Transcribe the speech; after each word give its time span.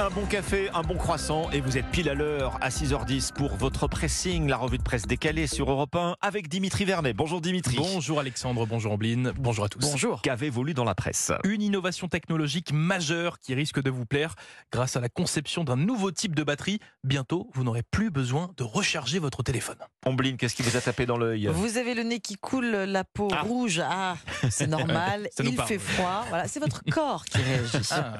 Un 0.00 0.10
bon 0.10 0.26
café, 0.26 0.70
un 0.74 0.82
bon 0.82 0.94
croissant 0.96 1.50
et 1.50 1.60
vous 1.60 1.76
êtes 1.76 1.86
pile 1.90 2.08
à 2.08 2.14
l'heure 2.14 2.56
à 2.60 2.68
6h10 2.68 3.32
pour 3.32 3.56
votre 3.56 3.88
pressing, 3.88 4.46
la 4.48 4.56
revue 4.56 4.78
de 4.78 4.82
presse 4.84 5.06
décalée 5.08 5.48
sur 5.48 5.68
Europe 5.72 5.96
1 5.96 6.14
avec 6.20 6.48
Dimitri 6.48 6.84
Vernet. 6.84 7.14
Bonjour 7.16 7.40
Dimitri. 7.40 7.74
Bonjour 7.76 8.20
Alexandre, 8.20 8.64
bonjour 8.64 8.92
Ambline, 8.92 9.32
bonjour 9.36 9.64
à 9.64 9.68
tous. 9.68 9.80
Bonjour. 9.80 10.22
Qu'avez-vous 10.22 10.62
lu 10.62 10.72
dans 10.72 10.84
la 10.84 10.94
presse? 10.94 11.32
Une 11.44 11.62
innovation 11.62 12.06
technologique 12.06 12.72
majeure 12.72 13.40
qui 13.40 13.54
risque 13.54 13.82
de 13.82 13.90
vous 13.90 14.06
plaire 14.06 14.36
grâce 14.72 14.94
à 14.96 15.00
la 15.00 15.08
conception 15.08 15.64
d'un 15.64 15.74
nouveau 15.76 16.12
type 16.12 16.36
de 16.36 16.44
batterie. 16.44 16.78
Bientôt, 17.02 17.50
vous 17.54 17.64
n'aurez 17.64 17.82
plus 17.82 18.10
besoin 18.12 18.50
de 18.56 18.62
recharger 18.62 19.18
votre 19.18 19.42
téléphone. 19.42 19.78
Ambline, 20.06 20.36
qu'est-ce 20.36 20.54
qui 20.54 20.62
vous 20.62 20.76
a 20.76 20.80
tapé 20.80 21.06
dans 21.06 21.18
l'œil? 21.18 21.48
Vous 21.52 21.76
avez 21.76 21.94
le 21.94 22.04
nez 22.04 22.20
qui 22.20 22.36
coule, 22.36 22.66
la 22.70 23.02
peau 23.02 23.28
Ah. 23.32 23.42
rouge. 23.42 23.82
Ah, 23.84 24.14
c'est 24.48 24.68
normal. 24.68 25.28
Il 25.42 25.56
parle. 25.56 25.68
fait 25.68 25.78
froid. 25.78 26.24
Voilà, 26.28 26.46
c'est 26.46 26.60
votre 26.60 26.84
corps 26.88 27.24
qui 27.24 27.38
réagit. 27.38 27.88
Ah, 27.90 28.16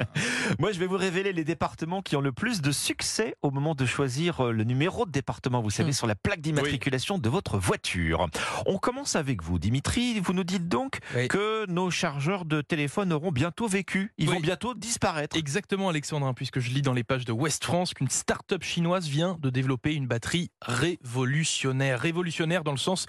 Moi, 0.58 0.72
je 0.72 0.80
vais 0.80 0.86
vous 0.86 0.96
révéler 0.96 1.32
les 1.32 1.44
départements 1.68 2.00
qui 2.00 2.16
ont 2.16 2.22
le 2.22 2.32
plus 2.32 2.62
de 2.62 2.72
succès 2.72 3.34
au 3.42 3.50
moment 3.50 3.74
de 3.74 3.84
choisir 3.84 4.40
euh, 4.46 4.52
le 4.52 4.64
numéro 4.64 5.04
de 5.04 5.10
département, 5.10 5.60
vous 5.60 5.68
savez, 5.68 5.90
Hmm. 5.90 5.92
sur 5.92 6.06
la 6.06 6.14
plaque 6.14 6.40
d'immatriculation 6.40 7.18
de 7.18 7.28
votre 7.28 7.58
voiture. 7.58 8.26
On 8.64 8.78
commence 8.78 9.16
avec 9.16 9.42
vous, 9.42 9.58
Dimitri. 9.58 10.18
Vous 10.20 10.32
nous 10.32 10.44
dites 10.44 10.66
donc 10.68 10.98
Oui. 11.14 11.28
que 11.28 11.66
nos 11.70 11.90
chargeurs 11.90 12.46
de 12.46 12.62
téléphone 12.62 13.12
auront 13.12 13.32
bientôt 13.32 13.68
vécu. 13.68 14.12
Ils 14.16 14.28
Oui. 14.30 14.34
vont 14.36 14.40
bientôt 14.40 14.72
disparaître. 14.74 15.36
Exactement 15.36 15.90
Alexandre, 15.90 16.26
hein, 16.26 16.32
puisque 16.34 16.58
je 16.58 16.70
lis 16.70 16.80
dans 16.80 16.94
les 16.94 17.04
pages 17.04 17.26
de 17.26 17.32
West 17.32 17.64
France 17.64 17.92
qu'une 17.92 18.08
start-up 18.08 18.62
chinoise 18.64 19.06
vient 19.06 19.36
de 19.40 19.50
développer 19.50 19.94
une 19.94 20.06
batterie 20.06 20.50
révolutionnaire. 20.62 22.00
Révolutionnaire 22.00 22.64
dans 22.64 22.72
le 22.72 22.78
sens 22.78 23.04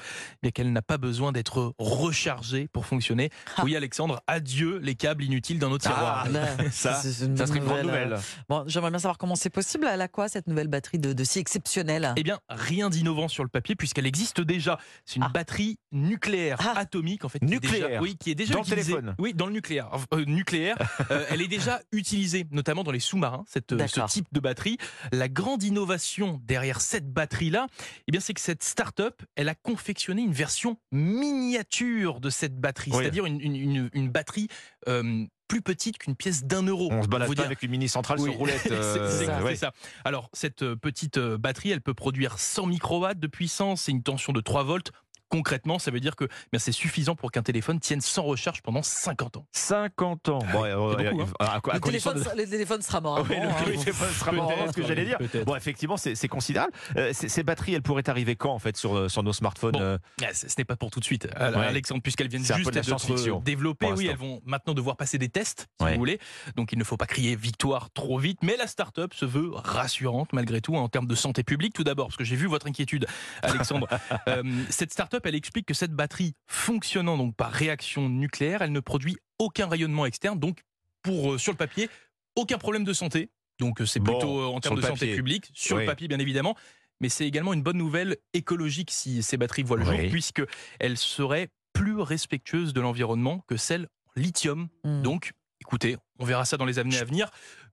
qu'elle 0.53 0.73
n'a 0.73 0.81
pas 0.81 0.97
besoin 0.97 1.31
d'être 1.31 1.73
rechargée 1.79 2.67
pour 2.73 2.85
fonctionner. 2.85 3.29
Ah. 3.55 3.61
Oui 3.63 3.75
Alexandre, 3.77 4.21
adieu 4.27 4.79
les 4.83 4.95
câbles 4.95 5.23
inutiles 5.23 5.59
dans 5.59 5.69
nos 5.69 5.77
tiroirs. 5.77 6.25
Ah, 6.27 6.63
Ça, 6.71 6.95
Ça 6.95 7.25
bonne 7.27 7.37
serait 7.47 7.59
une 7.59 7.65
grande 7.65 7.83
nouvelle. 7.83 8.17
Bon, 8.49 8.63
j'aimerais 8.65 8.89
bien 8.89 8.97
savoir 8.99 9.17
comment 9.19 9.35
c'est 9.35 9.51
possible. 9.51 9.87
Elle 9.91 10.01
a 10.01 10.07
quoi 10.07 10.27
cette 10.27 10.47
nouvelle 10.47 10.67
batterie 10.67 10.97
de, 10.97 11.13
de 11.13 11.23
si 11.23 11.37
exceptionnelle? 11.37 12.13
Eh 12.17 12.23
bien, 12.23 12.39
rien 12.49 12.89
d'innovant 12.89 13.27
sur 13.27 13.43
le 13.43 13.49
papier 13.49 13.75
puisqu'elle 13.75 14.07
existe 14.07 14.41
déjà. 14.41 14.79
C'est 15.05 15.17
une 15.17 15.23
Ah. 15.23 15.29
batterie 15.29 15.77
nucléaire 15.91 16.57
Ah. 16.59 16.73
atomique 16.79 17.25
en 17.25 17.29
fait. 17.29 17.37
qui 17.39 17.45
est 17.45 17.49
Nucléaire. 17.49 17.87
déjà- 17.89 18.01
oui, 18.01 18.17
qui 18.17 18.31
est 18.31 18.35
déjà 18.35 18.53
Dans 18.55 18.61
le 18.61 18.65
utilisée. 18.65 18.93
téléphone. 18.93 19.15
Oui, 19.19 19.33
dans 19.35 19.45
le 19.45 19.51
nucléaire. 19.53 19.89
Euh, 20.13 20.25
nucléaire. 20.25 20.75
Euh, 21.11 21.25
elle 21.29 21.41
est 21.41 21.47
déjà 21.47 21.79
utilisée, 21.91 22.45
notamment 22.51 22.83
dans 22.83 22.91
les 22.91 22.99
sous-marins. 22.99 23.43
Cette, 23.47 23.71
euh, 23.71 23.87
ce 23.87 24.01
type 24.07 24.27
de 24.31 24.39
batterie. 24.39 24.77
La 25.11 25.27
grande 25.29 25.63
innovation 25.63 26.41
derrière 26.43 26.81
cette 26.81 27.11
batterie-là, 27.11 27.67
eh 28.07 28.11
bien, 28.11 28.19
c'est 28.21 28.33
que 28.33 28.41
cette 28.41 28.63
start-up, 28.63 29.21
elle 29.35 29.49
a 29.49 29.55
confectionné 29.55 30.21
une 30.21 30.33
version 30.33 30.77
miniature 30.91 32.19
de 32.19 32.29
cette 32.29 32.59
batterie, 32.59 32.91
Oui. 32.93 32.97
c'est-à-dire 33.03 33.25
une, 33.25 33.39
une- 33.41 33.55
une- 33.55 33.89
une 33.93 34.09
batterie 34.09 34.47
euh, 34.87 35.25
plus 35.49 35.61
petite 35.61 35.97
qu'une 35.97 36.15
pièce 36.15 36.45
d'un 36.45 36.61
euro. 36.63 36.87
On 36.93 37.03
se 37.03 37.07
balade 37.09 37.27
pas 37.27 37.33
dire. 37.35 37.43
avec 37.43 37.61
une 37.63 37.71
mini 37.71 37.89
centrale 37.89 38.19
Oui. 38.21 38.29
sur 38.29 38.37
roulette. 38.39 38.61
C'est- 38.61 38.71
euh, 38.71 39.09
c'est 39.19 39.25
ça, 39.25 39.43
ouais. 39.43 39.55
c'est 39.55 39.65
ça. 39.65 39.73
Alors, 40.05 40.29
cette 40.31 40.61
euh, 40.61 40.75
petite 40.77 41.17
euh, 41.17 41.37
batterie, 41.37 41.71
elle 41.71 41.81
peut 41.81 41.93
produire 41.95 42.39
100 42.39 42.67
microwatts 42.67 43.19
de 43.19 43.27
puissance 43.27 43.89
et 43.89 43.91
une 43.91 44.03
tension 44.03 44.31
de 44.31 44.39
3 44.39 44.63
volts. 44.63 44.91
Concrètement, 45.29 45.79
ça 45.79 45.91
veut 45.91 45.99
dire 45.99 46.15
que 46.15 46.25
eh 46.25 46.47
bien, 46.51 46.59
c'est 46.59 46.71
suffisant 46.71 47.15
pour 47.15 47.31
qu'un 47.31 47.43
téléphone 47.43 47.79
tienne 47.79 48.01
sans 48.01 48.23
recharge 48.23 48.61
pendant 48.61 48.81
50 48.81 49.37
ans. 49.37 49.45
50 49.51 50.29
ans. 50.29 50.39
Bon, 50.51 50.63
euh, 50.65 50.95
c'est 50.97 51.09
beaucoup, 51.11 51.21
euh, 51.21 51.25
à- 51.39 51.55
à 51.69 51.73
le 51.73 51.79
téléphone, 51.79 52.15
de- 52.21 52.37
le 52.41 52.49
téléphone 52.49 52.81
sera 52.81 53.01
mort 53.01 53.25
oui, 53.29 53.35
le 53.35 53.47
hein. 53.47 53.55
téléphone 53.75 54.09
sera 54.09 54.31
mort 54.31 54.51
ce 54.67 54.71
que 54.73 54.83
j'allais 54.85 55.05
dire. 55.05 55.17
Bon, 55.45 55.55
effectivement, 55.55 55.97
c'est 55.97 56.15
c'est 56.15 56.27
considérable. 56.27 56.73
Euh, 56.97 57.11
ces, 57.13 57.29
ces 57.29 57.43
batteries, 57.43 57.75
elles 57.75 57.81
pourraient 57.81 58.09
arriver 58.09 58.35
quand, 58.35 58.51
en 58.53 58.59
fait, 58.59 58.75
sur, 58.77 58.95
euh, 58.95 59.09
sur 59.09 59.23
nos 59.23 59.33
smartphones 59.33 59.73
Bon, 59.73 59.81
euh, 59.81 59.97
Ah, 60.23 60.33
ce 60.33 60.47
n'est 60.57 60.65
pas 60.65 60.75
pour 60.75 60.89
tout 60.89 60.99
de 60.99 61.05
suite, 61.05 61.25
Ouais. 61.39 61.41
Alexandre, 61.55 62.01
puisqu'elles 62.01 62.27
viennent 62.29 62.43
C'est 62.43 62.55
juste 62.55 62.69
de 62.71 62.75
la 62.75 62.81
d'être 62.81 62.85
science-fiction, 62.99 63.39
développées. 63.41 63.91
Oui, 63.91 64.07
elles 64.07 64.17
vont 64.17 64.41
maintenant 64.45 64.73
devoir 64.73 64.97
passer 64.97 65.17
des 65.17 65.29
tests, 65.29 65.67
si 65.79 65.85
Ouais. 65.85 65.93
vous 65.93 65.99
voulez. 65.99 66.19
Donc, 66.55 66.71
il 66.73 66.79
ne 66.79 66.83
faut 66.83 66.97
pas 66.97 67.05
crier 67.05 67.35
victoire 67.35 67.89
trop 67.91 68.17
vite. 68.17 68.39
Mais 68.41 68.57
la 68.57 68.67
start-up 68.67 69.13
se 69.13 69.25
veut 69.25 69.51
rassurante, 69.53 70.33
malgré 70.33 70.61
tout, 70.61 70.75
en 70.75 70.87
termes 70.89 71.07
de 71.07 71.15
santé 71.15 71.43
publique. 71.43 71.73
Tout 71.73 71.83
d'abord, 71.83 72.07
parce 72.07 72.17
que 72.17 72.23
j'ai 72.23 72.35
vu 72.35 72.47
votre 72.47 72.67
inquiétude, 72.67 73.05
Alexandre. 73.43 73.87
Euh, 74.27 74.43
cette 74.69 74.91
start-up, 74.91 75.18
elle 75.25 75.35
explique 75.35 75.65
que 75.65 75.73
cette 75.73 75.91
batterie 75.93 76.33
fonctionnant 76.47 77.17
donc 77.17 77.35
par 77.35 77.51
réaction 77.51 78.09
nucléaire, 78.09 78.61
elle 78.61 78.71
ne 78.71 78.79
produit 78.79 79.17
aucun 79.37 79.67
rayonnement 79.67 80.05
externe. 80.05 80.39
Donc, 80.39 80.61
pour, 81.01 81.33
euh, 81.33 81.37
sur 81.37 81.51
le 81.51 81.57
papier, 81.57 81.89
aucun 82.35 82.57
problème 82.57 82.83
de 82.83 82.93
santé. 82.93 83.29
Donc, 83.59 83.81
euh, 83.81 83.85
c'est 83.85 83.99
Bon, 83.99 84.13
plutôt 84.13 84.39
euh, 84.39 84.45
en 84.45 84.59
termes 84.59 84.77
de 84.77 84.81
santé 84.81 85.15
publique, 85.15 85.49
sur 85.53 85.77
Oui. 85.77 85.83
le 85.83 85.87
papier, 85.87 86.07
bien 86.07 86.19
évidemment. 86.19 86.55
Mais 87.01 87.09
c'est 87.09 87.25
également 87.25 87.53
une 87.53 87.63
bonne 87.63 87.77
nouvelle 87.77 88.17
écologique 88.33 88.91
si 88.91 89.23
ces 89.23 89.37
batteries 89.37 89.63
voient 89.63 89.77
le 89.77 89.85
Oui. 89.87 90.01
jour, 90.01 90.09
puisque 90.11 90.41
elles 90.79 90.97
seraient 90.97 91.49
plus 91.73 91.99
respectueuses 91.99 92.73
de 92.73 92.81
l'environnement 92.81 93.43
que 93.47 93.55
celles 93.55 93.87
en 94.15 94.19
lithium. 94.21 94.67
Hmm. 94.83 95.01
Donc, 95.01 95.31
écoutez, 95.61 95.95
on 96.19 96.25
verra 96.25 96.43
ça 96.45 96.57
dans 96.57 96.65
les 96.65 96.79
années 96.79 96.97
à 96.97 97.05
venir. 97.05 97.29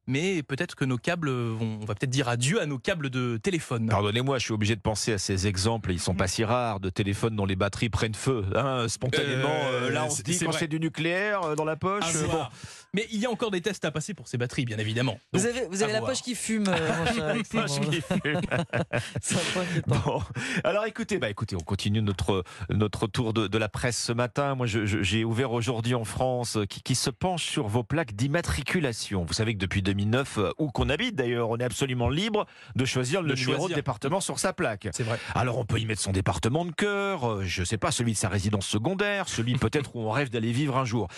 Mais 0.08 0.42
peut-être 0.42 0.74
que 0.76 0.84
nos 0.84 0.98
câbles 0.98 1.30
vont, 1.30 1.78
on 1.82 1.84
va 1.84 1.94
peut-être 1.94 2.10
dire 2.10 2.28
adieu 2.28 2.60
à 2.60 2.66
nos 2.66 2.78
câbles 2.78 3.10
de 3.10 3.38
téléphone. 3.42 3.88
Pardonnez-moi, 3.88 4.38
je 4.38 4.44
suis 4.44 4.52
obligé 4.54 4.76
de 4.76 4.80
penser 4.80 5.12
à 5.12 5.18
ces 5.18 5.46
exemples. 5.48 5.90
Ils 5.92 5.98
sont 5.98 6.14
pas 6.14 6.28
si 6.28 6.44
rares 6.44 6.78
de 6.78 6.90
téléphones 6.90 7.34
dont 7.34 7.44
les 7.46 7.56
batteries 7.56 7.88
prennent 7.88 8.14
feu. 8.14 8.44
hein, 8.54 8.86
spontanément, 8.88 9.48
Euh, 9.48 9.86
Euh, 9.86 9.90
là, 9.90 10.04
on 10.06 10.10
se 10.10 10.22
dit 10.22 10.34
c'est 10.34 10.44
quand 10.44 10.52
c'est 10.52 10.68
du 10.68 10.78
nucléaire 10.80 11.42
euh, 11.42 11.54
dans 11.56 11.64
la 11.64 11.76
poche. 11.76 12.12
Voir. 12.14 12.52
Mais 12.96 13.06
il 13.12 13.20
y 13.20 13.26
a 13.26 13.30
encore 13.30 13.50
des 13.50 13.60
tests 13.60 13.84
à 13.84 13.90
passer 13.90 14.14
pour 14.14 14.26
ces 14.26 14.38
batteries, 14.38 14.64
bien 14.64 14.78
évidemment. 14.78 15.18
Vous 15.34 15.44
avez, 15.44 15.66
vous 15.66 15.82
avez 15.82 15.92
à 15.92 15.94
la 15.96 16.00
voir. 16.00 16.12
poche 16.12 16.22
qui 16.22 16.34
fume, 16.34 16.64
euh, 16.66 17.42
poche 17.50 17.78
qui. 17.90 18.00
Bon. 19.86 20.22
Alors 20.64 20.86
écoutez, 20.86 21.18
bah 21.18 21.28
écoutez, 21.28 21.56
on 21.56 21.60
continue 21.60 22.00
notre 22.00 22.42
notre 22.70 23.06
tour 23.06 23.34
de, 23.34 23.48
de 23.48 23.58
la 23.58 23.68
presse 23.68 23.98
ce 24.02 24.12
matin. 24.12 24.54
Moi, 24.54 24.66
j'ai 24.66 25.24
ouvert 25.24 25.52
aujourd'hui 25.52 25.94
en 25.94 26.04
France 26.04 26.56
euh, 26.56 26.64
qui, 26.64 26.80
qui 26.82 26.94
se 26.94 27.10
penche 27.10 27.44
sur 27.44 27.68
vos 27.68 27.82
plaques 27.84 28.14
d'immatriculation. 28.14 29.24
Vous 29.24 29.34
savez 29.34 29.52
que 29.54 29.58
depuis 29.58 29.82
2009, 29.82 30.38
euh, 30.38 30.50
où 30.58 30.70
qu'on 30.70 30.88
habite 30.88 31.14
d'ailleurs, 31.16 31.50
on 31.50 31.58
est 31.58 31.64
absolument 31.64 32.08
libre 32.08 32.46
de 32.76 32.84
choisir 32.86 33.20
le 33.20 33.34
De 33.34 33.38
numéro 33.38 33.58
choisir. 33.58 33.68
de 33.68 33.74
département 33.74 34.20
sur 34.20 34.38
sa 34.38 34.54
plaque. 34.54 34.88
C'est 34.92 35.02
vrai. 35.02 35.18
Alors 35.34 35.58
on 35.58 35.66
peut 35.66 35.78
y 35.78 35.84
mettre 35.84 36.00
son 36.00 36.12
département 36.12 36.64
de 36.64 36.72
cœur, 36.72 37.30
euh, 37.30 37.42
je 37.44 37.62
sais 37.62 37.78
pas, 37.78 37.90
celui 37.90 38.12
de 38.12 38.18
sa 38.18 38.30
résidence 38.30 38.66
secondaire, 38.66 39.28
celui 39.28 39.54
peut-être 39.58 39.90
où 39.96 40.00
on 40.00 40.10
rêve 40.10 40.30
d'aller 40.30 40.52
vivre 40.52 40.78
un 40.78 40.86
jour. 40.86 41.08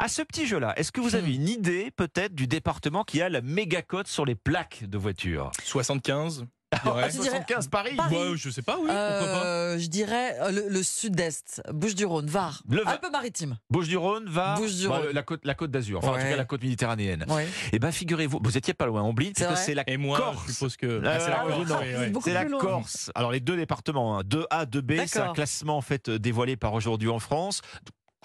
À 0.00 0.08
ce 0.08 0.22
petit 0.22 0.46
jeu-là, 0.46 0.72
est-ce 0.76 0.90
que 0.90 1.00
vous 1.00 1.14
avez 1.14 1.19
une 1.28 1.48
idée 1.48 1.90
peut-être 1.90 2.34
du 2.34 2.46
département 2.46 3.04
qui 3.04 3.20
a 3.22 3.28
la 3.28 3.40
méga 3.40 3.82
cote 3.82 4.06
sur 4.08 4.24
les 4.24 4.34
plaques 4.34 4.84
de 4.88 4.98
voiture 4.98 5.50
75. 5.64 6.44
je 6.72 6.78
dirais. 6.84 7.02
Ah, 7.02 7.08
tu 7.08 7.16
dirais 7.18 7.30
75 7.30 7.68
Paris. 7.68 7.96
Paris. 7.96 8.14
Ouais, 8.16 8.36
je 8.36 8.48
sais 8.48 8.62
pas, 8.62 8.76
oui, 8.76 8.82
pourquoi 8.86 8.92
pas. 8.92 9.44
Euh, 9.44 9.78
je 9.78 9.88
dirais 9.88 10.36
euh, 10.40 10.52
le, 10.52 10.68
le 10.68 10.82
sud-est, 10.84 11.60
Bouches-du-Rhône, 11.72 12.26
Var, 12.26 12.62
Le 12.68 12.82
Var. 12.84 12.92
Alpes-Maritimes. 12.94 13.58
Bouches-du-Rhône 13.70 14.26
va 14.28 14.54
Bouches-du-Rhône. 14.54 15.08
la 15.12 15.22
côte 15.24 15.40
la 15.44 15.54
côte 15.54 15.72
d'Azur, 15.72 15.98
enfin 15.98 16.10
en 16.10 16.12
Ouais. 16.14 16.22
tout 16.22 16.30
cas 16.30 16.36
la 16.36 16.44
côte 16.44 16.62
méditerranéenne. 16.62 17.24
Ouais. 17.28 17.48
Eh 17.72 17.80
ben 17.80 17.90
figurez-vous, 17.90 18.38
vous 18.42 18.56
étiez 18.56 18.72
pas 18.74 18.86
loin, 18.86 19.02
C'est 19.18 19.32
que 19.32 19.44
vrai 19.46 19.56
c'est 19.56 19.74
la 19.74 19.82
Et 19.90 19.96
moi, 19.96 20.16
Corse. 20.18 20.44
je 20.46 20.52
suppose 20.52 20.76
que. 20.76 21.02
Ah, 21.04 21.18
c'est 21.18 21.30
la 21.30 21.40
ah, 21.40 22.46
Corse, 22.60 23.06
la. 23.08 23.20
Alors 23.20 23.32
les 23.32 23.40
deux 23.40 23.56
départements, 23.56 24.18
hein, 24.18 24.22
2A, 24.22 24.66
2B, 24.66 25.06
c'est 25.08 25.18
un 25.18 25.32
classement 25.32 25.76
en 25.76 25.80
fait 25.82 26.08
euh, 26.08 26.18
dévoilé 26.20 26.56
par 26.56 26.72
aujourd'hui 26.74 27.08
en 27.08 27.18
France. 27.18 27.62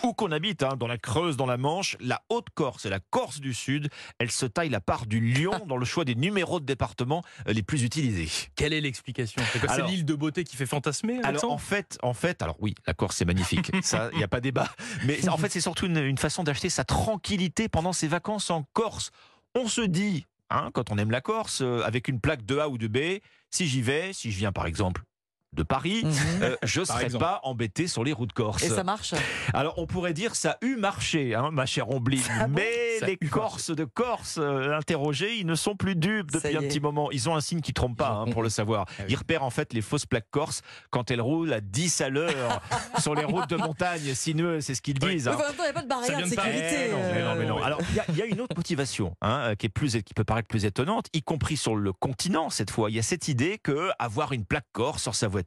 Où 0.03 0.13
qu'on 0.13 0.31
habite, 0.31 0.61
hein, 0.63 0.75
dans 0.78 0.88
la 0.88 0.97
Creuse, 0.97 1.38
dans 1.38 1.45
la 1.45 1.57
Manche, 1.57 1.95
la 2.00 2.22
Haute-Corse 2.29 2.85
et 2.85 2.89
la 2.89 3.00
Corse 3.00 3.39
du 3.39 3.53
Sud, 3.53 3.89
elles 4.19 4.31
se 4.31 4.45
taillent 4.45 4.69
la 4.69 4.81
part 4.81 5.06
du 5.06 5.19
lion 5.19 5.66
dans 5.67 5.78
le 5.78 5.85
choix 5.85 6.03
des 6.06 6.16
numéros 6.16 6.59
de 6.59 6.66
département 6.66 7.23
euh, 7.47 7.53
les 7.53 7.63
plus 7.63 7.83
utilisés. 7.83 8.29
Quelle 8.55 8.73
est 8.73 8.81
l'explication 8.81 9.41
C'est 9.53 9.81
l'île 9.84 10.05
de 10.05 10.13
beauté 10.13 10.44
qui 10.44 10.57
fait 10.57 10.66
fantasmer, 10.66 11.19
Alors 11.23 11.51
en 11.51 11.57
fait, 11.57 11.97
en 12.03 12.13
fait, 12.13 12.41
alors 12.41 12.57
oui, 12.59 12.75
la 12.85 12.94
Corse 12.94 13.16
c'est 13.17 13.25
magnifique, 13.25 13.72
ça 13.84 14.09
il 14.11 14.17
n'y 14.17 14.23
a 14.23 14.28
pas 14.28 14.41
débat. 14.41 14.69
Mais 15.05 15.28
en 15.29 15.38
fait 15.38 15.50
c'est 15.50 15.61
surtout 15.61 15.85
une, 15.85 15.97
une 15.97 16.17
façon 16.17 16.44
d'acheter 16.44 16.69
sa 16.69 16.84
tranquillité 16.84 17.69
pendant 17.69 17.94
ses 17.94 18.07
vacances 18.07 18.50
en 18.50 18.63
Corse. 18.73 19.11
On 19.55 19.67
se 19.67 19.81
dit, 19.81 20.25
hein, 20.50 20.69
quand 20.73 20.91
on 20.91 20.97
aime 20.97 21.11
la 21.11 21.22
Corse, 21.22 21.61
euh, 21.61 21.81
avec 21.84 22.07
une 22.09 22.19
plaque 22.19 22.45
de 22.45 22.57
A 22.57 22.67
ou 22.67 22.78
de 22.78 22.88
B, 22.88 23.22
si 23.50 23.67
j'y 23.67 23.81
vais, 23.81 24.11
si 24.11 24.31
je 24.31 24.38
viens 24.38 24.51
par 24.51 24.66
exemple 24.66 25.03
de 25.55 25.63
Paris, 25.63 26.01
Mhm. 26.03 26.13
euh, 26.41 26.55
je 26.63 26.81
ne 26.81 26.85
Par 26.85 26.95
serai 26.97 27.05
exemple. 27.05 27.23
pas 27.23 27.39
embêté 27.43 27.88
sur 27.88 28.03
les 28.03 28.13
routes 28.13 28.33
corse. 28.33 28.63
Et 28.63 28.69
ça 28.69 28.83
marche 28.83 29.13
Alors 29.53 29.73
on 29.77 29.88
pourrait 29.88 30.13
dire 30.13 30.35
ça 30.35 30.51
a 30.51 30.57
eu 30.66 30.75
marché, 30.75 31.33
hein, 31.35 31.49
ma 31.51 31.66
chère 31.66 31.89
Ombline, 31.89 32.21
bon 32.47 32.53
mais 32.55 32.99
les 33.01 33.17
Corses 33.17 33.71
de 33.71 33.83
Corse 33.83 34.38
euh, 34.39 34.77
interrogés, 34.77 35.35
ils 35.38 35.45
ne 35.45 35.55
sont 35.55 35.75
plus 35.75 35.95
dupes 35.95 36.31
depuis 36.31 36.55
un 36.55 36.61
petit 36.61 36.79
moment. 36.79 37.11
Ils 37.11 37.29
ont 37.29 37.35
un 37.35 37.41
signe 37.41 37.61
qui 37.61 37.73
trompe 37.73 37.97
pas, 37.97 38.09
hein, 38.09 38.25
pour 38.31 38.43
le 38.43 38.49
savoir. 38.49 38.85
Ah. 38.99 39.03
Ils 39.09 39.16
repèrent 39.16 39.43
en 39.43 39.49
fait 39.49 39.73
les 39.73 39.81
fausses 39.81 40.05
plaques 40.05 40.29
corses 40.31 40.61
quand 40.91 41.11
elles 41.11 41.22
roulent 41.22 41.53
à 41.53 41.61
10 41.61 42.02
à 42.02 42.09
l'heure 42.09 42.61
sur 42.99 43.16
les 43.16 43.25
routes 43.25 43.49
de 43.49 43.55
montagne 43.57 44.13
sinueuses, 44.13 44.63
c'est 44.66 44.75
ce 44.75 44.81
qu'ils 44.81 44.99
disent. 44.99 45.28
Oui, 45.28 45.34
hein. 45.34 45.53
il 45.57 45.61
n'y 45.61 45.67
a 45.69 45.73
pas 45.73 45.81
de 45.81 45.87
barrière 45.87 46.19
de 46.22 46.25
sécurité. 46.25 46.87
Eh 46.87 46.91
non, 46.91 46.97
mais 47.13 47.23
non, 47.23 47.35
mais 47.35 47.46
non. 47.46 47.63
Alors, 47.63 47.79
il 48.09 48.16
y 48.16 48.19
y, 48.19 48.22
a 48.22 48.25
une 48.25 48.41
autre 48.41 48.55
motivation 48.55 49.16
hein, 49.22 49.40
euh, 49.52 49.55
qui, 49.55 49.66
est 49.66 49.69
plus, 49.69 50.02
qui 50.03 50.13
peut 50.13 50.23
paraître 50.23 50.47
plus 50.47 50.66
étonnante, 50.66 51.07
y 51.13 51.22
compris 51.22 51.57
sur 51.57 51.75
le 51.75 51.91
continent 51.93 52.49
cette 52.49 52.72
fois. 52.72 52.90
Il 52.90 52.96
y 52.96 52.99
a 52.99 53.03
cette 53.03 53.28
idée 53.28 53.57
que 53.61 53.90
avoir 53.99 54.31
une 54.31 54.46
plaque 54.46 54.66
corse 54.72 55.03
sur 55.03 55.16
sa 55.16 55.28
voiture, 55.28 55.44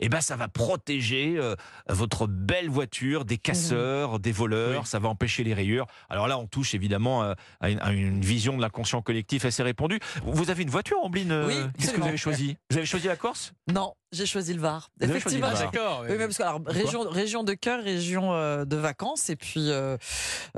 eh 0.00 0.08
ben, 0.08 0.20
ça 0.20 0.36
va 0.36 0.48
protéger 0.48 1.34
euh, 1.36 1.54
votre 1.88 2.26
belle 2.26 2.68
voiture 2.68 3.24
des 3.24 3.38
casseurs, 3.38 4.18
des 4.18 4.32
voleurs, 4.32 4.80
Oui. 4.80 4.86
ça 4.86 4.98
va 4.98 5.08
empêcher 5.08 5.44
les 5.44 5.54
rayures. 5.54 5.86
Alors 6.08 6.28
là, 6.28 6.38
on 6.38 6.46
touche 6.46 6.74
évidemment 6.74 7.22
euh, 7.22 7.34
à 7.60 7.70
une, 7.70 7.78
à 7.80 7.92
une 7.92 8.20
vision 8.20 8.56
de 8.56 8.62
l'inconscient 8.62 9.02
collectif 9.02 9.44
assez 9.44 9.62
répandue. 9.62 10.00
Vous 10.24 10.50
avez 10.50 10.62
une 10.62 10.70
voiture, 10.70 10.98
Ambline 11.02 11.32
euh, 11.32 11.46
Oui, 11.46 11.54
Qu'est-ce 11.78 11.92
que 11.92 12.00
vous 12.00 12.06
avez 12.08 12.16
choisi 12.16 12.56
Vous 12.70 12.76
avez 12.76 12.86
choisi 12.86 13.06
la 13.06 13.16
Corse? 13.16 13.52
Non, 13.72 13.94
J'ai 14.10 14.24
choisi 14.24 14.54
le 14.54 14.60
Var. 14.60 14.90
Vous 15.00 15.06
Effectivement. 15.10 15.48
Ah, 15.54 15.58
d'accord. 15.58 16.00
Oui, 16.08 16.14
mais 16.16 16.24
parce 16.26 16.38
que 16.38 16.42
alors, 16.42 16.62
région, 16.66 17.02
région 17.02 17.44
de 17.44 17.52
cœur, 17.52 17.84
région 17.84 18.32
euh, 18.32 18.64
de 18.64 18.76
vacances, 18.76 19.28
et 19.28 19.36
puis 19.36 19.70
euh, 19.70 19.98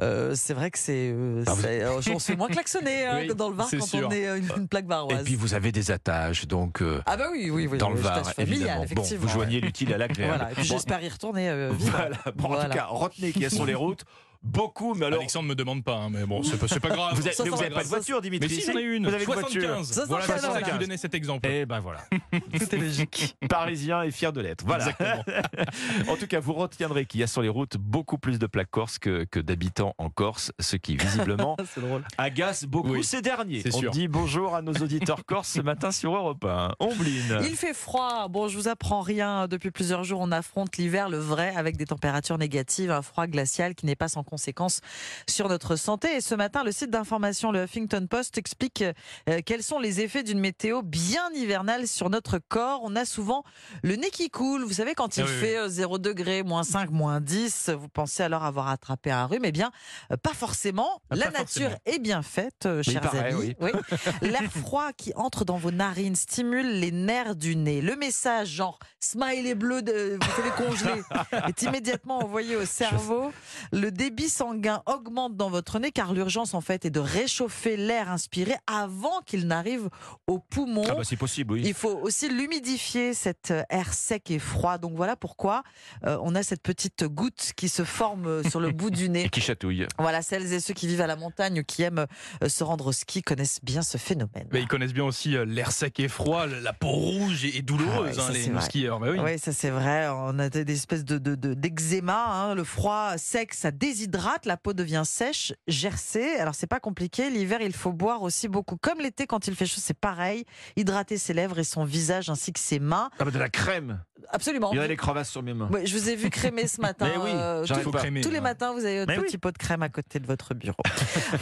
euh, 0.03 0.35
c'est 0.37 0.55
vrai 0.55 0.71
que 0.71 0.79
c'est, 0.79 1.11
euh, 1.13 1.43
Ah, 1.49 1.55
vous- 1.55 1.63
c'est- 1.63 1.83
euh, 1.83 2.01
on 2.15 2.19
se 2.21 2.27
fait 2.27 2.37
moins 2.37 2.47
klaxonner 2.47 3.07
hein, 3.07 3.17
Oui, 3.23 3.27
que 3.27 3.33
dans 3.33 3.49
le 3.49 3.57
Var 3.57 3.69
quand 3.69 3.81
sûr. 3.85 4.07
on 4.07 4.11
est 4.13 4.29
euh, 4.29 4.39
une, 4.39 4.49
une 4.57 4.69
plaque 4.69 4.85
Et 4.85 4.89
varoise. 4.89 5.25
puis 5.25 5.35
vous 5.35 5.55
avez 5.55 5.73
des 5.73 5.91
attaches, 5.91 6.47
donc 6.47 6.81
euh, 6.81 7.03
ah 7.07 7.17
bah 7.17 7.27
oui, 7.33 7.51
oui, 7.51 7.67
oui. 7.67 7.79
dans 7.79 7.89
oui, 7.89 7.97
le 7.97 8.01
Var, 8.03 8.23
tâche 8.23 8.35
familiale, 8.35 8.55
évidemment. 8.57 8.77
Bon, 8.79 8.85
effectivement. 8.85 9.23
vous 9.27 9.29
joignez 9.33 9.61
l'utile 9.61 9.93
à 9.95 9.99
l'agréable. 9.99 10.35
Voilà, 10.37 10.53
et 10.53 10.55
puis 10.55 10.69
Bon, 10.69 10.75
j'espère 10.75 11.03
y 11.03 11.09
retourner 11.09 11.49
euh. 11.51 11.73
Voilà. 11.77 12.17
Bon, 12.37 12.45
en 12.45 12.49
Voilà. 12.51 12.65
tout 12.67 12.77
cas, 12.77 12.87
retenez 12.89 13.33
qu'il 13.33 13.43
y 13.43 13.47
a 13.47 13.51
sur 13.51 13.67
les 13.67 13.75
routes 13.75 14.05
beaucoup, 14.43 14.95
mais 14.95 15.07
alors. 15.07 15.21
Alexandre 15.21 15.49
me 15.49 15.55
demande 15.55 15.85
pas, 15.85 15.97
hein, 15.97 16.11
mais 16.11 16.25
bon, 16.25 16.43
c'est 16.43 16.59
pas, 16.59 16.67
pas 16.67 16.95
grave. 16.95 17.15
Vous 17.15 17.23
n'avez 17.23 17.71
pas 17.71 17.83
de 17.83 17.89
voiture, 17.89 18.21
Dimitri 18.21 18.49
Mais 18.49 18.61
si, 18.61 18.73
j'en 18.73 18.79
ai 18.79 18.83
une. 18.83 19.07
Vous 19.07 19.15
avez 19.15 19.25
une 19.25 19.33
voiture 19.33 19.51
75. 19.51 19.87
Ça, 19.87 20.01
ça, 20.01 20.07
voilà, 20.07 20.25
c'est 20.27 20.39
ça 20.39 20.73
vous 20.73 20.79
donnais 20.79 20.97
cet 20.97 21.15
exemple. 21.15 21.49
Eh 21.49 21.67
ben 21.67 21.81
voilà. 21.81 22.01
C'était 22.59 22.79
logique. 22.79 23.37
Parisien 23.49 24.03
et 24.03 24.11
fier 24.11 24.33
de 24.33 24.41
l'être. 24.41 24.65
Voilà. 24.65 24.89
Exactement. 24.89 25.25
En 26.09 26.17
tout 26.17 26.27
cas, 26.27 26.41
vous 26.41 26.53
retiendrez 26.55 27.07
qu'il 27.07 27.21
y 27.21 27.23
a 27.23 27.27
sur 27.27 27.43
les 27.43 27.49
routes 27.49 27.77
beaucoup 27.77 28.19
plus 28.19 28.39
de 28.39 28.47
plaques 28.47 28.71
corses 28.71 28.99
que, 28.99 29.25
que 29.25 29.39
d'habitants 29.41 29.95
en 29.99 30.11
Corse, 30.11 30.53
ce 30.59 30.77
qui 30.77 30.97
visiblement 30.97 31.57
agace 32.19 32.65
beaucoup 32.65 32.91
Oui, 32.91 33.05
ces 33.05 33.23
derniers. 33.23 33.63
On 33.73 33.79
sûr. 33.79 33.91
dit 33.91 34.09
bonjour 34.09 34.55
à 34.55 34.63
nos 34.63 34.73
auditeurs 34.73 35.25
corses 35.25 35.49
ce 35.49 35.61
matin 35.61 35.93
sur 35.93 36.15
Europe 36.15 36.45
1. 36.45 36.75
Ombline. 36.81 37.39
Il 37.43 37.57
fait 37.57 37.75
froid. 37.75 38.29
Bon, 38.29 38.49
je 38.49 38.57
vous 38.57 38.69
apprends 38.69 39.01
rien. 39.01 39.49
Depuis 39.49 39.71
plusieurs 39.71 40.05
jours, 40.05 40.21
on 40.21 40.33
affronte 40.33 40.77
l'hiver, 40.77 41.09
le 41.09 41.19
vrai, 41.19 41.55
avec 41.57 41.77
des 41.77 41.87
températures 41.87 42.39
négatives, 42.39 42.91
un 42.91 43.03
froid 43.03 43.27
glacial 43.27 43.75
qui 43.75 43.87
n'est 43.87 43.97
pas 43.97 44.09
sans 44.09 44.25
conséquence 44.31 44.81
sur 45.29 45.49
notre 45.49 45.77
santé. 45.77 46.17
Et 46.17 46.21
ce 46.21 46.35
matin, 46.35 46.65
le 46.65 46.73
site 46.73 46.91
d'information, 46.91 47.53
le 47.53 47.65
Huffington 47.65 48.07
Post, 48.09 48.39
explique 48.39 48.83
euh, 49.29 49.41
quels 49.45 49.63
sont 49.63 49.79
les 49.79 50.01
effets 50.01 50.23
d'une 50.23 50.39
météo 50.41 50.83
bien 50.83 51.29
hivernale 51.35 51.87
sur 51.89 52.09
notre 52.09 52.39
corps. 52.39 52.81
On 52.85 52.97
a 52.97 53.05
souvent 53.05 53.45
le 53.83 53.97
nez 53.97 54.11
qui 54.11 54.31
coule. 54.31 54.63
Vous 54.65 54.75
savez, 54.75 54.95
quand 54.95 55.17
il 55.17 55.25
Ah 55.25 55.27
oui, 55.29 55.41
fait 55.41 55.59
euh, 55.59 55.69
0 55.69 55.99
degré, 55.99 56.43
moins 56.43 56.63
5, 56.65 56.91
moins 56.91 57.21
10, 57.21 57.71
vous 57.79 57.89
pensez 57.89 58.23
alors 58.23 58.45
avoir 58.45 58.69
attrapé 58.69 59.11
un 59.11 59.27
rhume. 59.27 59.45
Eh 59.45 59.53
bien, 59.53 59.71
euh, 60.13 60.17
pas 60.17 60.33
forcément. 60.35 61.03
Ah, 61.11 61.17
La 61.17 61.27
pas 61.31 61.39
nature 61.41 61.71
forcément. 61.71 61.81
est 61.87 61.99
bien 61.99 62.23
faite, 62.23 62.67
euh, 62.67 62.83
chers 62.83 63.01
paraît, 63.03 63.33
amis. 63.33 63.55
oui. 63.61 63.71
L'air 64.23 64.51
froid 64.53 64.93
qui 64.97 65.13
entre 65.17 65.45
dans 65.45 65.57
vos 65.57 65.71
narines 65.73 66.15
stimule 66.17 66.79
les 66.79 66.93
nerfs 66.93 67.35
du 67.37 67.57
nez. 67.57 67.81
Le 67.81 67.97
message, 67.97 68.49
genre 68.49 68.79
smiley 69.01 69.55
bleu, 69.55 69.83
de, 69.83 70.19
vous 70.21 70.31
savez, 70.37 70.51
congelé, 70.57 71.03
est 71.49 71.63
immédiatement 71.63 72.19
envoyé 72.19 72.55
au 72.57 72.65
cerveau. 72.65 73.33
Le 73.73 73.91
débit 73.91 74.20
sanguin 74.29 74.83
augmente 74.87 75.37
dans 75.37 75.51
votre 75.51 75.79
nez 75.79 75.91
car 75.93 76.13
l'urgence, 76.13 76.55
en 76.55 76.61
fait, 76.61 76.85
est 76.85 76.91
de 76.91 77.01
réchauffer 77.01 77.77
l'air 77.77 78.11
inspiré 78.11 78.55
avant 78.67 79.21
qu'il 79.27 79.47
n'arrive 79.47 79.89
aux 80.27 80.39
poumons. 80.39 80.85
Ah 80.89 80.95
bah 80.95 81.03
c'est 81.05 81.17
possible, 81.17 81.55
oui. 81.55 81.63
Il 81.65 81.75
faut 81.75 81.99
aussi 82.03 82.29
l'humidifier, 82.29 83.15
cet 83.15 83.51
euh, 83.51 83.63
air 83.71 83.93
sec 83.95 84.31
et 84.31 84.39
froid. 84.39 84.79
Donc 84.79 84.95
voilà 84.95 85.17
pourquoi 85.17 85.63
euh, 86.05 86.19
on 86.23 86.35
a 86.35 86.43
cette 86.43 86.63
petite 86.63 87.05
goutte 87.05 87.53
qui 87.57 87.69
se 87.69 87.85
forme 87.85 88.27
euh, 88.27 88.43
sur 88.43 88.61
le 88.61 88.71
bout 88.73 88.91
du 88.91 89.09
nez. 89.09 89.25
Et 89.25 89.29
qui 89.29 89.41
chatouille. 89.41 89.87
Voilà, 89.99 90.23
celles 90.23 90.53
et 90.53 90.61
ceux 90.61 90.75
qui 90.75 90.87
vivent 90.87 91.01
à 91.01 91.07
la 91.07 91.17
montagne 91.17 91.61
ou 91.61 91.65
qui 91.65 91.83
aiment 91.83 92.07
se 92.47 92.65
rendre 92.65 92.87
au 92.87 92.93
ski 92.93 93.23
connaissent 93.23 93.61
bien 93.63 93.83
ce 93.83 93.99
phénomène. 93.99 94.49
Mais 94.53 94.61
ils 94.61 94.69
connaissent 94.69 94.93
bien 94.93 95.05
aussi 95.05 95.37
l'air 95.47 95.73
sec 95.73 95.99
et 96.01 96.09
froid, 96.09 96.47
la 96.47 96.73
peau 96.73 96.89
rouge 96.89 97.45
et, 97.45 97.63
douloureuse, 97.63 98.17
Ah 98.19 98.23
ouais, 98.23 98.29
hein, 98.29 98.33
les 98.33 98.49
nos 98.49 98.61
skieurs. 98.61 99.01
Bah 99.01 99.09
oui. 99.11 99.19
Oui, 99.23 99.39
ça 99.39 99.53
c'est 99.53 99.71
vrai. 99.71 100.09
On 100.09 100.39
a 100.39 100.49
des 100.49 100.73
espèces 100.73 101.05
de 101.05 101.19
de- 101.19 101.35
de- 101.35 101.55
d'eczéma. 101.55 102.27
hein. 102.27 102.55
Le 102.55 102.65
froid 102.65 103.17
sec, 103.17 103.55
ça 103.55 103.71
déshydrate, 104.11 104.47
la 104.47 104.57
peau 104.57 104.73
devient 104.73 105.03
sèche, 105.05 105.53
gercée. 105.67 106.37
Alors 106.39 106.55
c'est 106.55 106.67
pas 106.67 106.81
compliqué. 106.81 107.31
L'hiver, 107.31 107.61
il 107.61 107.73
faut 107.73 107.93
boire 107.93 108.23
aussi 108.23 108.49
beaucoup. 108.49 108.77
Comme 108.77 108.99
l'été, 109.01 109.27
quand 109.27 109.47
il 109.47 109.55
fait 109.55 109.67
chaud, 109.67 109.81
c'est 109.83 109.99
pareil. 109.99 110.45
Hydrater 110.77 111.17
ses 111.17 111.33
lèvres 111.33 111.59
et 111.59 111.65
son 111.65 111.85
visage 111.85 112.29
ainsi 112.31 112.53
que 112.53 112.61
ses 112.61 112.79
mains. 112.79 113.11
Ah 113.19 113.25
bah 113.25 113.31
de 113.31 113.39
la 113.39 113.49
crème. 113.49 114.03
Absolument. 114.33 114.71
Il 114.73 114.77
y 114.77 114.81
a 114.81 114.87
des 114.87 114.97
crevasses 114.97 115.31
sur 115.31 115.43
mes 115.43 115.55
mains. 115.55 115.69
Je 115.85 115.93
vous 115.97 116.09
ai 116.09 116.15
vu 116.15 116.31
crémer 116.31 116.69
ce 116.69 116.81
matin. 116.81 117.09
Mais 117.11 117.17
oui, 117.21 117.31
euh, 117.33 117.67
faut 117.83 117.91
crémer. 117.91 118.21
Tous 118.21 118.31
les 118.31 118.41
matins, 118.41 118.73
vous 118.73 118.85
avez 118.85 119.01
votre 119.01 119.13
Mais 119.13 119.19
petit 119.19 119.39
pot 119.39 119.51
de 119.51 119.59
crème 119.59 119.83
à 119.83 119.89
côté 119.89 120.19
de 120.21 120.27
votre 120.27 120.55
bureau. 120.55 120.77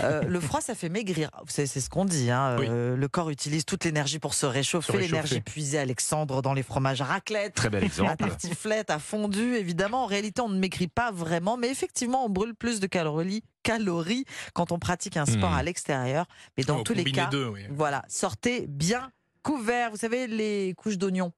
Euh, 0.03 0.23
le 0.23 0.39
froid, 0.41 0.61
ça 0.61 0.75
fait 0.75 0.89
maigrir. 0.89 1.31
Vous 1.41 1.51
savez, 1.51 1.67
C'est 1.67 1.81
ce 1.81 1.91
qu'on 1.91 2.05
dit. 2.05 2.31
hein. 2.31 2.57
Oui. 2.59 2.67
Euh, 2.69 2.95
le 2.97 3.09
corps 3.09 3.31
utilise 3.31 3.65
toute 3.65 3.85
l'énergie 3.85 4.19
pour 4.19 4.33
se 4.35 4.47
réchauffer. 4.47 4.97
L'énergie 4.99 5.41
puisée, 5.41 5.79
Alexandre, 5.79 6.41
dans 6.41 6.55
les 6.55 6.63
fromages 6.63 7.01
à 7.01 7.05
raclette. 7.05 7.55
Très 7.55 7.69
bel 7.69 7.81
La 7.81 7.87
exemple. 7.87 8.17
tartiflette 8.17 8.91
à 8.91 8.99
fondu, 8.99 9.55
évidemment. 9.57 10.05
En 10.05 10.07
réalité, 10.07 10.41
on 10.41 10.49
ne 10.49 10.59
maigrit 10.59 10.89
pas 10.89 11.11
vraiment, 11.11 11.57
mais 11.57 11.69
effectivement, 11.71 12.25
on 12.25 12.29
brûle 12.29 12.55
plus 12.59 12.81
de 12.81 12.87
calories, 12.87 13.43
calories 13.63 14.25
quand 14.55 14.73
on 14.73 14.79
pratique 14.79 15.17
un 15.17 15.27
sport 15.27 15.51
Hmm. 15.51 15.55
à 15.55 15.63
l'extérieur. 15.63 16.27
Mais 16.57 16.65
dans 16.65 16.79
Oh, 16.81 16.83
tous 16.83 16.95
les 16.95 17.05
cas, 17.05 17.27
deux, 17.27 17.47
oui. 17.49 17.63
voilà, 17.71 18.05
sortez 18.09 18.67
bien 18.67 19.11
couverts. 19.43 19.91
Vous 19.91 19.97
savez, 19.97 20.27
les 20.27 20.75
couches 20.77 20.99
d'oignons. 20.99 21.33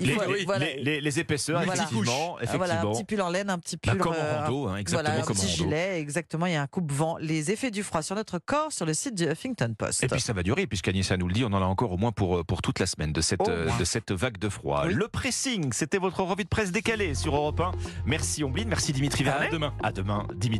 Il 0.00 0.08
Les, 0.08 0.12
faut- 0.14 0.32
les- 0.32 0.44
voilà. 0.44 0.66
les- 0.66 0.82
les- 0.82 1.00
les 1.00 1.20
épaisseurs, 1.20 1.62
Voilà. 1.62 1.82
effectivement. 1.84 2.36
Ah, 2.40 2.56
Voilà, 2.56 2.80
un 2.80 2.90
petit 2.92 3.04
pull 3.04 3.20
en 3.20 3.30
laine, 3.30 3.48
un 3.50 3.58
petit 3.58 3.76
Bah, 3.76 3.92
pull. 3.92 4.00
comme 4.00 4.12
en 4.12 4.16
euh, 4.16 4.40
rando, 4.44 4.66
hein, 4.68 4.76
exactement 4.76 5.10
voilà, 5.10 5.20
un 5.20 5.22
en 5.22 5.32
petit 5.34 5.46
rando. 5.46 5.64
gilet, 5.70 6.00
exactement. 6.00 6.46
Il 6.46 6.52
y 6.52 6.56
a 6.56 6.62
un 6.62 6.66
coupe-vent. 6.66 7.16
Les 7.20 7.50
effets 7.50 7.70
du 7.70 7.82
froid 7.82 8.02
sur 8.02 8.14
notre 8.16 8.38
corps 8.38 8.72
sur 8.72 8.86
le 8.86 8.94
site 8.94 9.14
du 9.14 9.24
Huffington 9.24 9.74
Post. 9.78 10.02
Et 10.04 10.08
puis 10.08 10.20
ça 10.20 10.32
va 10.32 10.42
durer, 10.42 10.66
puisqu'Anissa 10.66 11.16
nous 11.16 11.28
le 11.28 11.32
dit, 11.34 11.44
on 11.44 11.48
en 11.52 11.62
a 11.62 11.66
encore 11.66 11.92
au 11.92 11.96
moins 11.96 12.12
pour, 12.12 12.38
euh, 12.38 12.44
pour 12.44 12.60
toute 12.62 12.78
la 12.80 12.86
semaine 12.86 13.12
de 13.12 13.20
cette, 13.20 13.46
euh, 13.48 13.68
de 13.78 13.84
cette 13.84 14.10
vague 14.12 14.38
de 14.38 14.48
froid. 14.48 14.84
Oui. 14.86 14.94
Le 14.94 15.08
pressing, 15.08 15.72
c'était 15.72 15.98
votre 15.98 16.22
revue 16.22 16.44
de 16.44 16.48
presse 16.48 16.72
décalée 16.72 17.14
sur 17.14 17.36
Europe 17.36 17.60
1. 17.60 17.72
Merci 18.06 18.42
Ombline, 18.44 18.68
merci 18.68 18.92
Dimitri 18.92 19.22
À 19.28 19.32
Vernet. 19.32 19.50
demain. 19.52 19.72
À 19.82 19.92
demain, 19.92 20.26
Dimitri. 20.34 20.56